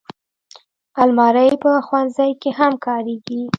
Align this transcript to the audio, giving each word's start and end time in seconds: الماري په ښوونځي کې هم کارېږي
الماري 1.01 1.49
په 1.63 1.71
ښوونځي 1.85 2.31
کې 2.41 2.49
هم 2.59 2.73
کارېږي 2.85 3.41